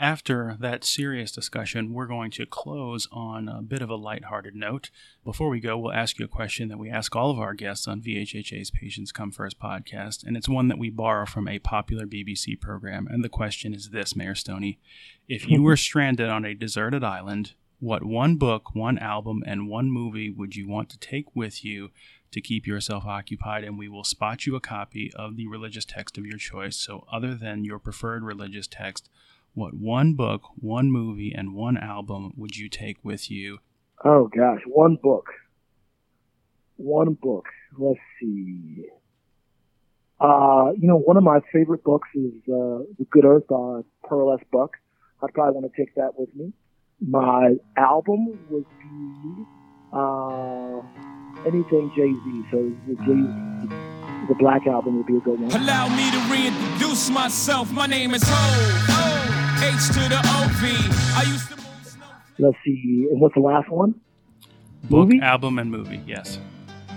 After 0.00 0.56
that 0.60 0.84
serious 0.84 1.32
discussion, 1.32 1.92
we're 1.92 2.06
going 2.06 2.30
to 2.32 2.46
close 2.46 3.08
on 3.10 3.48
a 3.48 3.60
bit 3.60 3.82
of 3.82 3.90
a 3.90 3.96
lighthearted 3.96 4.54
note. 4.54 4.90
Before 5.24 5.48
we 5.48 5.58
go, 5.58 5.76
we'll 5.76 5.92
ask 5.92 6.20
you 6.20 6.24
a 6.24 6.28
question 6.28 6.68
that 6.68 6.78
we 6.78 6.88
ask 6.88 7.16
all 7.16 7.32
of 7.32 7.40
our 7.40 7.52
guests 7.52 7.88
on 7.88 8.00
VHHA's 8.00 8.70
Patients 8.70 9.10
Come 9.10 9.32
First 9.32 9.58
podcast, 9.58 10.24
and 10.24 10.36
it's 10.36 10.48
one 10.48 10.68
that 10.68 10.78
we 10.78 10.88
borrow 10.88 11.26
from 11.26 11.48
a 11.48 11.58
popular 11.58 12.06
BBC 12.06 12.60
program. 12.60 13.08
And 13.10 13.24
the 13.24 13.28
question 13.28 13.74
is 13.74 13.90
this, 13.90 14.14
Mayor 14.14 14.36
Stoney 14.36 14.78
If 15.26 15.48
you 15.48 15.64
were 15.64 15.76
stranded 15.76 16.28
on 16.28 16.44
a 16.44 16.54
deserted 16.54 17.02
island, 17.02 17.54
what 17.80 18.04
one 18.04 18.36
book, 18.36 18.76
one 18.76 18.98
album, 18.98 19.42
and 19.46 19.68
one 19.68 19.90
movie 19.90 20.30
would 20.30 20.54
you 20.54 20.68
want 20.68 20.90
to 20.90 20.98
take 20.98 21.34
with 21.34 21.64
you 21.64 21.90
to 22.30 22.40
keep 22.40 22.68
yourself 22.68 23.04
occupied? 23.04 23.64
And 23.64 23.76
we 23.76 23.88
will 23.88 24.04
spot 24.04 24.46
you 24.46 24.54
a 24.54 24.60
copy 24.60 25.12
of 25.16 25.34
the 25.34 25.48
religious 25.48 25.84
text 25.84 26.16
of 26.16 26.24
your 26.24 26.38
choice. 26.38 26.76
So, 26.76 27.04
other 27.10 27.34
than 27.34 27.64
your 27.64 27.80
preferred 27.80 28.22
religious 28.22 28.68
text, 28.68 29.08
what 29.58 29.74
one 29.74 30.14
book, 30.14 30.42
one 30.60 30.90
movie, 30.90 31.34
and 31.36 31.54
one 31.54 31.76
album 31.76 32.32
would 32.36 32.56
you 32.56 32.68
take 32.68 33.04
with 33.04 33.30
you? 33.30 33.58
Oh 34.04 34.28
gosh, 34.28 34.60
one 34.66 34.96
book. 35.02 35.26
One 36.76 37.14
book. 37.14 37.46
Let's 37.76 37.98
see. 38.20 38.86
Uh, 40.20 40.72
you 40.76 40.88
know, 40.88 40.96
one 40.96 41.16
of 41.16 41.22
my 41.22 41.40
favorite 41.52 41.84
books 41.84 42.08
is 42.14 42.32
uh, 42.46 42.82
The 42.98 43.06
Good 43.10 43.24
Earth 43.24 43.46
by 43.48 43.80
Pearl 44.04 44.32
S. 44.32 44.44
Buck. 44.52 44.72
I'd 45.22 45.32
probably 45.34 45.60
want 45.60 45.72
to 45.72 45.76
take 45.80 45.94
that 45.96 46.12
with 46.16 46.34
me. 46.34 46.52
My 47.00 47.54
album 47.76 48.38
would 48.50 48.66
be 48.82 49.44
uh, 49.92 50.80
anything 51.46 51.90
Jay 51.96 52.12
Z. 52.12 52.44
So 52.50 52.72
the 52.86 52.94
Jay 53.04 53.88
the 54.28 54.34
Black 54.34 54.66
album 54.66 54.98
would 54.98 55.06
be 55.06 55.16
a 55.16 55.20
good 55.20 55.40
one. 55.40 55.50
Allow 55.52 55.88
me 55.88 56.10
to 56.10 56.18
reintroduce 56.32 57.10
myself. 57.10 57.72
My 57.72 57.86
name 57.86 58.14
is 58.14 58.22
Hov. 58.24 58.97
H 59.68 59.88
to 59.88 60.00
the 60.08 60.18
OV. 60.24 60.62
Let's 62.38 62.56
see. 62.64 63.06
And 63.10 63.20
what's 63.20 63.34
the 63.34 63.40
last 63.40 63.68
one? 63.68 64.00
Book, 64.84 65.08
Movie? 65.08 65.20
album, 65.20 65.58
and 65.58 65.70
movie. 65.70 66.00
Yes. 66.06 66.38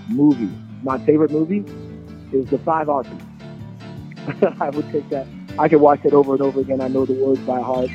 Movie. 0.08 0.50
My 0.82 0.98
favorite 1.00 1.32
movie 1.32 1.66
is 2.32 2.50
The 2.50 2.60
Five 2.60 2.88
Heartbeats. 2.88 3.26
I 4.62 4.70
would 4.70 4.90
take 4.90 5.10
that. 5.10 5.28
I 5.60 5.68
could 5.68 5.82
watch 5.82 6.00
it 6.06 6.14
over 6.14 6.32
and 6.34 6.42
over 6.42 6.62
again. 6.62 6.80
I 6.80 6.88
know 6.88 7.06
the 7.06 7.14
words 7.14 7.42
by 7.42 7.60
heart. 7.60 7.90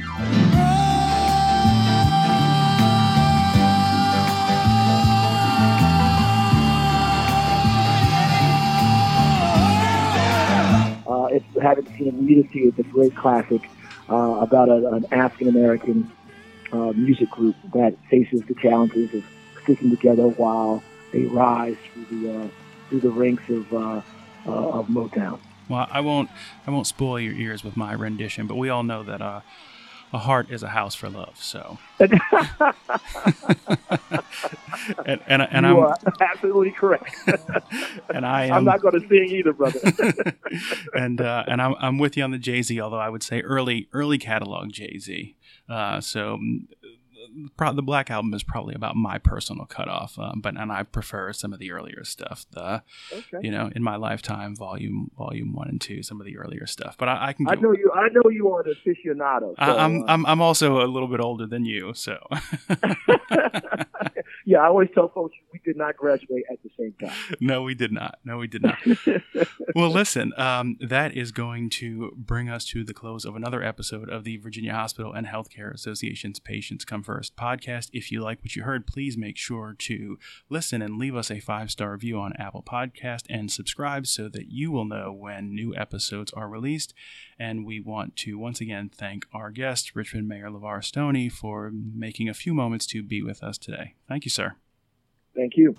Uh, 11.08 11.26
if 11.30 11.42
you 11.54 11.60
haven't 11.60 11.88
seen 11.96 12.08
it, 12.08 12.14
you 12.14 12.22
need 12.22 12.42
to 12.42 12.52
see 12.52 12.58
it. 12.60 12.74
It's 12.76 12.88
a 12.88 12.92
great 12.92 13.14
classic 13.16 13.62
uh, 14.08 14.38
about 14.40 14.68
a, 14.68 14.86
an 14.88 15.06
African 15.12 15.48
American 15.48 16.10
uh, 16.72 16.92
music 16.92 17.30
group 17.30 17.56
that 17.72 17.94
faces 18.10 18.42
the 18.48 18.54
challenges 18.54 19.12
of 19.14 19.24
sticking 19.62 19.90
together 19.90 20.28
while 20.28 20.82
they 21.12 21.24
rise 21.24 21.76
through 21.92 22.22
the 22.22 22.40
uh, 22.40 22.48
through 22.88 23.00
the 23.00 23.10
ranks 23.10 23.48
of 23.48 23.72
uh, 23.72 24.00
uh, 24.46 24.78
of 24.78 24.86
Motown. 24.88 25.38
Well, 25.68 25.88
I 25.90 26.00
won't. 26.00 26.30
I 26.66 26.70
won't 26.70 26.86
spoil 26.86 27.18
your 27.18 27.34
ears 27.34 27.64
with 27.64 27.76
my 27.76 27.92
rendition, 27.92 28.46
but 28.46 28.56
we 28.56 28.68
all 28.68 28.82
know 28.82 29.02
that 29.02 29.20
uh, 29.20 29.40
a 30.12 30.18
heart 30.18 30.50
is 30.50 30.62
a 30.62 30.68
house 30.68 30.94
for 30.94 31.08
love. 31.08 31.36
So, 31.36 31.78
and 31.98 32.12
and, 35.26 35.42
and 35.42 35.66
you 35.66 35.72
I'm 35.72 35.76
are 35.76 35.96
absolutely 36.20 36.70
correct. 36.70 37.14
and 38.14 38.24
I 38.24 38.44
am 38.46 38.54
I'm 38.54 38.64
not 38.64 38.80
going 38.80 39.00
to 39.00 39.08
sing 39.08 39.28
either, 39.30 39.52
brother. 39.52 39.80
and 40.94 41.20
uh, 41.20 41.44
and 41.48 41.60
I'm 41.60 41.74
I'm 41.80 41.98
with 41.98 42.16
you 42.16 42.24
on 42.24 42.30
the 42.30 42.38
Jay 42.38 42.62
Z. 42.62 42.80
Although 42.80 42.98
I 42.98 43.08
would 43.08 43.22
say 43.22 43.40
early 43.40 43.88
early 43.92 44.18
catalog 44.18 44.72
Jay 44.72 44.98
Z. 44.98 45.34
Uh, 45.68 46.00
so. 46.00 46.38
Pro- 47.56 47.72
the 47.72 47.82
Black 47.82 48.10
Album 48.10 48.34
is 48.34 48.42
probably 48.42 48.74
about 48.74 48.96
my 48.96 49.18
personal 49.18 49.66
cutoff, 49.66 50.18
um, 50.18 50.40
but 50.40 50.56
and 50.56 50.72
I 50.72 50.82
prefer 50.82 51.32
some 51.32 51.52
of 51.52 51.58
the 51.58 51.72
earlier 51.72 52.04
stuff. 52.04 52.46
The 52.50 52.82
okay. 53.12 53.38
you 53.42 53.50
know 53.50 53.70
in 53.74 53.82
my 53.82 53.96
lifetime, 53.96 54.56
volume 54.56 55.10
volume 55.16 55.52
one 55.52 55.68
and 55.68 55.80
two, 55.80 56.02
some 56.02 56.20
of 56.20 56.26
the 56.26 56.38
earlier 56.38 56.66
stuff. 56.66 56.96
But 56.98 57.08
I, 57.08 57.28
I 57.28 57.32
can. 57.32 57.48
I 57.48 57.54
know 57.54 57.72
you. 57.72 57.90
I 57.94 58.08
know 58.08 58.30
you 58.30 58.52
are 58.52 58.62
an 58.62 58.74
aficionado. 58.74 59.54
So, 59.54 59.54
I, 59.58 59.84
I'm, 59.84 60.02
uh, 60.02 60.06
I'm 60.08 60.26
I'm 60.26 60.40
also 60.40 60.84
a 60.84 60.86
little 60.86 61.08
bit 61.08 61.20
older 61.20 61.46
than 61.46 61.64
you, 61.64 61.92
so 61.94 62.18
yeah, 64.48 64.58
I 64.58 64.66
always 64.68 64.88
tell 64.94 65.08
folks 65.08 65.34
we 65.52 65.58
did 65.64 65.76
not 65.76 65.96
graduate 65.96 66.44
at 66.48 66.58
the 66.62 66.70
same 66.78 66.94
time. 67.00 67.16
no, 67.40 67.62
we 67.62 67.74
did 67.74 67.90
not. 67.90 68.20
No, 68.24 68.38
we 68.38 68.46
did 68.46 68.62
not. 68.62 68.78
well, 69.74 69.90
listen, 69.90 70.32
um, 70.36 70.76
that 70.80 71.16
is 71.16 71.32
going 71.32 71.68
to 71.70 72.12
bring 72.16 72.48
us 72.48 72.64
to 72.66 72.84
the 72.84 72.94
close 72.94 73.24
of 73.24 73.34
another 73.34 73.60
episode 73.60 74.08
of 74.08 74.22
the 74.22 74.36
Virginia 74.36 74.72
Hospital 74.72 75.12
and 75.12 75.26
Healthcare 75.26 75.74
Association's 75.74 76.38
Patients 76.38 76.84
Come 76.84 77.02
First 77.02 77.34
podcast. 77.34 77.90
If 77.92 78.12
you 78.12 78.22
like 78.22 78.40
what 78.40 78.54
you 78.54 78.62
heard, 78.62 78.86
please 78.86 79.16
make 79.18 79.36
sure 79.36 79.74
to 79.80 80.16
listen 80.48 80.80
and 80.80 80.96
leave 80.96 81.16
us 81.16 81.28
a 81.28 81.40
five 81.40 81.72
star 81.72 81.90
review 81.90 82.20
on 82.20 82.32
Apple 82.34 82.62
Podcast 82.62 83.24
and 83.28 83.50
subscribe 83.50 84.06
so 84.06 84.28
that 84.28 84.52
you 84.52 84.70
will 84.70 84.84
know 84.84 85.12
when 85.12 85.56
new 85.56 85.74
episodes 85.74 86.32
are 86.34 86.48
released. 86.48 86.94
And 87.38 87.66
we 87.66 87.80
want 87.80 88.16
to 88.16 88.38
once 88.38 88.60
again 88.60 88.90
thank 88.92 89.26
our 89.32 89.50
guest, 89.50 89.94
Richmond 89.94 90.26
Mayor 90.28 90.48
LeVar 90.48 90.82
Stoney, 90.82 91.28
for 91.28 91.70
making 91.70 92.28
a 92.28 92.34
few 92.34 92.54
moments 92.54 92.86
to 92.86 93.02
be 93.02 93.22
with 93.22 93.42
us 93.42 93.58
today. 93.58 93.94
Thank 94.08 94.24
you, 94.24 94.30
sir. 94.30 94.56
Thank 95.34 95.56
you. 95.56 95.76